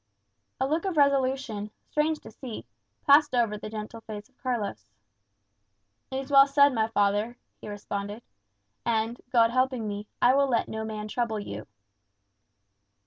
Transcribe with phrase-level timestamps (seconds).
[0.59, 2.65] A look of resolution, strange to see,
[3.05, 4.87] passed over the gentle face of Carlos.
[6.09, 8.23] "It is well said, my father," he responded.
[8.83, 11.67] "And, God helping me, I will let no man trouble you."